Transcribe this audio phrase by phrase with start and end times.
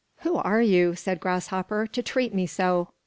[0.21, 2.87] "Who are you," said Grasshopper, "to treat me so?